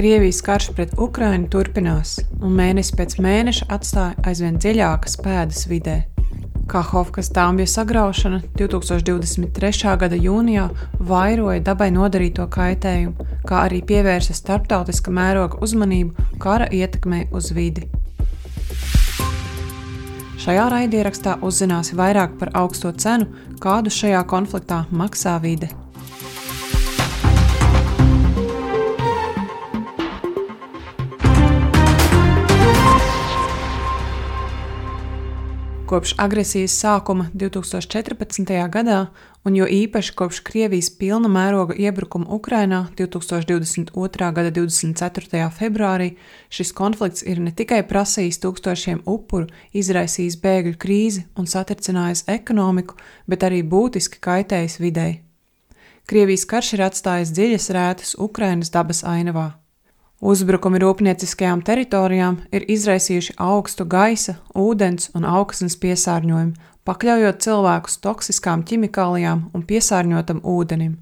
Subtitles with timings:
[0.00, 5.96] Krievijas karš pret Ukrainu turpinās, un mēnesi pēc mēneša atstāja aizvien dziļākas pēdas vidē.
[6.72, 9.92] Kahovkas dāmbja sagraušana 2023.
[10.00, 10.70] gada jūnijā
[11.10, 17.84] vairoja dabai nodarīto kaitējumu, kā arī pievērsa starptautiska mēroga uzmanību kara ietekmei uz vidi.
[20.40, 23.28] Šajā raidierakstā uzzināsi vairāk par augsto cenu,
[23.60, 25.68] kādu šajā konfliktā maksā vide.
[35.90, 38.50] Kopš agresijas sākuma 2014.
[38.70, 38.98] gadā,
[39.42, 44.28] un jo īpaši kopš Krievijas pilna mēroga iebrukuma Ukrainā 2022.
[44.36, 45.48] gada 24.
[45.56, 46.12] februārī,
[46.46, 52.94] šis konflikts ir ne tikai prasījis tūkstošiem upuru, izraisījis bēgļu krīzi un satricinājis ekonomiku,
[53.26, 55.24] bet arī būtiski kaitējis videi.
[56.06, 59.59] Krievijas karš ir atstājis dziļas rētas Ukrainas dabas ainavā.
[60.20, 69.46] Uzbrukumi rūpnieciskajām teritorijām ir izraisījuši augstu gaisa, ūdens un augsnes piesārņojumu, pakļaujot cilvēkus toksiskām ķimikālijām
[69.56, 70.98] un piesārņotam ūdenim.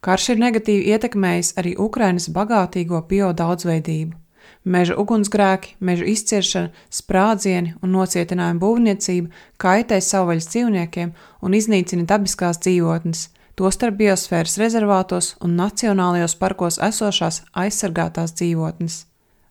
[0.00, 4.16] Karš ir negatīvi ietekmējis arī Ukrainas bagātīgo biodaudzveidību.
[4.64, 11.12] Meža ugunsgrēki, meža izciršana, sprādzieni un nocietinājuma būvniecība kaitē savvaļas dzīvniekiem
[11.44, 13.28] un iznīcina dabiskās dzīvotnes,
[13.58, 18.98] tostarp biosfēras rezervātos un nacionālajos parkos esošās aizsargātās dzīvotnes.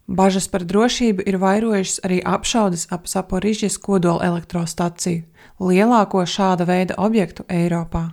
[0.07, 5.25] Bažas par drošību ir vairojušas arī apšaudes ap Saporižģijas kodola elektrostaciju,
[5.59, 8.05] lielāko šāda veida objektu Eiropā.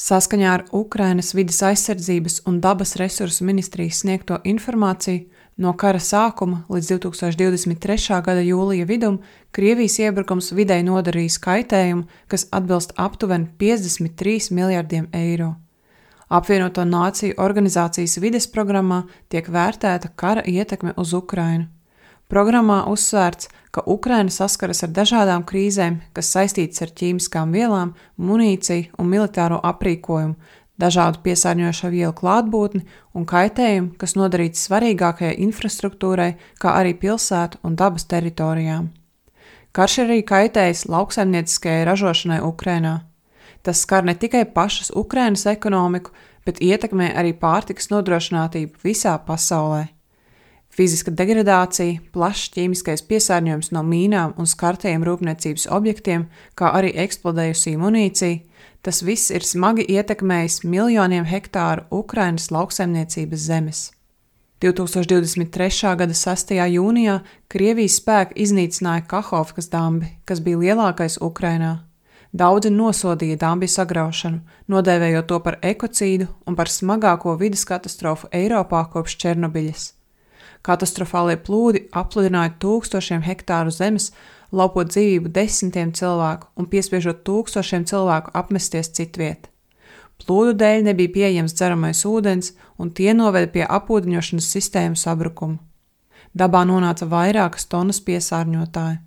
[0.00, 5.26] Saskaņā ar Ukrainas vidas aizsardzības un dabas resursu ministrijas sniegto informāciju,
[5.60, 8.20] No kara sākuma līdz 2023.
[8.24, 9.18] gada jūlija vidum
[9.52, 15.50] Krievijas iebrukums videi nodarījis kaitējumu, kas atbilst aptuveni 53 miljardiem eiro.
[16.32, 21.68] Apvienoto Nāciju organizācijas vides programmā tiek vērtēta kara ietekme uz Ukrainu.
[22.30, 29.12] Programmā uzsvērts, ka Ukraina saskaras ar dažādām krīzēm, kas saistītas ar ķīmiskām vielām, munīciju un
[29.12, 30.38] militāro aprīkojumu,
[30.80, 38.08] dažādu piesārņojošo vielu klātbūtni un kaitējumu, kas nodarīts svarīgākajai infrastruktūrai, kā arī pilsētu un dabas
[38.10, 38.88] teritorijām.
[39.76, 42.96] Karš arī kaitējis lauksaimnieciskajai ražošanai Ukrainā.
[43.62, 46.10] Tas skar ne tikai pašas Ukrainas ekonomiku,
[46.46, 49.86] bet ietekmē arī pārtikas nodrošinātību visā pasaulē.
[50.70, 58.38] Fiziska degradācija, plašs ķīmiskais piesārņojums no mīnām un skartajiem rūpniecības objektiem, kā arī eksplodējusī munīcija,
[58.82, 63.82] Tas viss ir smagi ietekmējis miljoniem hektāru Ukrainas lauksaimniecības zemes.
[64.60, 65.94] 2023.
[65.96, 66.50] gada 6.
[66.68, 71.78] jūnijā Krievijas spēki iznīcināja Kahovkas dambi, kas bija lielākais Ukrainā.
[72.32, 79.16] Daudzi nosodīja dambi sagraušanu, nodēvējot to par ekocīdu un par smagāko vidas katastrofu Eiropā kopš
[79.24, 79.88] Černobiļas.
[80.66, 84.10] Katastrofālie plūdi apludināja tūkstošiem hektāru zemes
[84.52, 89.48] laupot dzīvību desmitiem cilvēku un piespiežot tūkstošiem cilvēku apmesties citviet.
[90.20, 95.56] Plūdu dēļ nebija pieejams dzeramais ūdens, un tie noveda pie apūdeņošanas sistēmu sabrukuma.
[96.36, 99.00] Dabā nonāca vairākas tonnas piesārņotāju.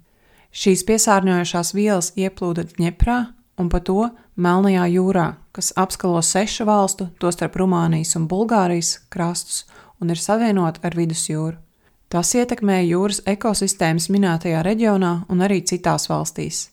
[0.54, 3.20] Šīs piesārņojošās vielas ieplūda Dņeprā
[3.58, 9.64] un pa to Melnajā jūrā, kas apskalo sešu valstu, tostarp Rumānijas un Bulgārijas krastus
[10.02, 11.58] un ir savienota ar vidusjūru.
[12.14, 16.68] Tas ietekmēja jūras ekosistēmas minētajā reģionā un arī citās valstīs.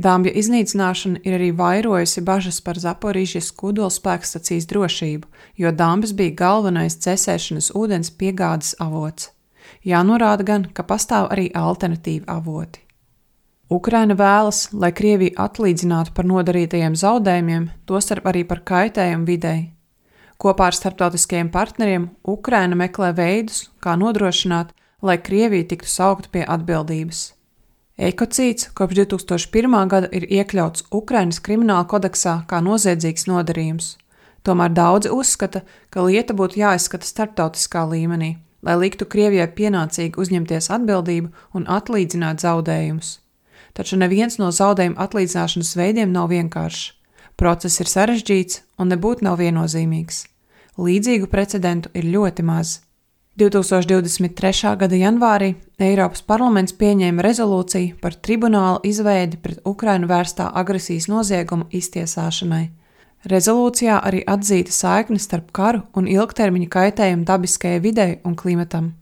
[0.00, 5.28] Dāmbja iznīcināšana ir arī vairojusi bažas par Zaporīžas kodolspēkstacijas drošību,
[5.60, 9.28] jo dāmbas bija galvenais cēsēšanas ūdens piegādes avots.
[9.84, 12.80] Jānorāda gan, ka pastāv arī alternatīvi avoti.
[13.70, 19.68] Ukraina vēlas, lai Krievija atlīdzinātu par nodarītajiem zaudējumiem, tostarp arī par kaitējumu videi,
[20.40, 24.70] Kopā ar starptautiskajiem partneriem Ukraina meklē veidus, kā nodrošināt,
[25.04, 27.20] lai Krievija tiktu saukta pie atbildības.
[28.00, 29.76] Ekocīds kopš 2001.
[29.92, 33.98] gada ir iekļauts Ukrainas krimināla kodeksā kā noziedzīgs nodarījums.
[34.40, 35.60] Tomēr daudzi uzskata,
[35.92, 43.18] ka lieta būtu jāizskata starptautiskā līmenī, lai liktu Krievijai pienācīgi uzņemties atbildību un atlīdzināt zaudējumus.
[43.76, 46.92] Taču neviens no zaudējuma atlīdzināšanas veidiem nav vienkāršs.
[47.40, 50.24] Process ir sarežģīts un nebūtu nav viennozīmīgs.
[50.80, 52.80] Līdzīgu precedentu ir ļoti maz.
[53.40, 54.74] 2023.
[54.76, 62.66] gada janvārī Eiropas parlaments pieņēma rezolūciju par tribunāla izveidi pret Ukrainu vērstā agresijas nozieguma iztiesāšanai.
[63.30, 68.94] Rezolūcijā arī atzīta saikne starp karu un ilgtermiņa kaitējumu dabiskajai videi un klimatam.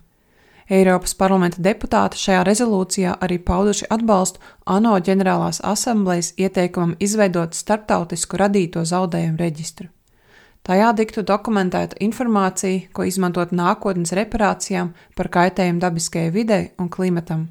[0.69, 8.85] Eiropas parlamenta deputāti šajā rezolūcijā arī pauduši atbalstu ANO ģenerālās asamblejas ieteikumam izveidot starptautisku radīto
[8.85, 9.89] zaudējumu reģistru.
[10.69, 17.49] Tajā tiktu dokumentēta informācija, ko izmantot nākotnes reparācijām par kaitējumu dabiskajai videi un klimatam.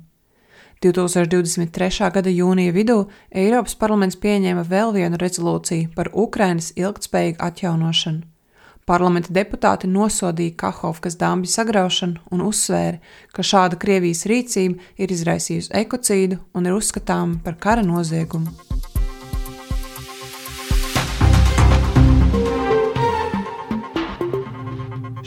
[0.85, 2.11] 2023.
[2.13, 2.99] gada jūnija vidū
[3.33, 8.21] Eiropas parlaments pieņēma vēl vienu rezolūciju par Ukrainas ilgtspējīgu atjaunošanu.
[8.87, 13.01] Parlamenta deputāti nosodīja Kahovkas dambju sagraušanu un uzsvēra,
[13.35, 18.55] ka šāda Krievijas rīcība ir izraisījusi ekocīdu un ir uzskatāma par kara noziegumu.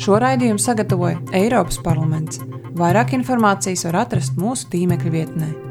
[0.01, 2.41] Šo raidījumu sagatavoja Eiropas parlaments.
[2.81, 5.69] Vairāk informācijas var atrast mūsu tīmekļa vietnē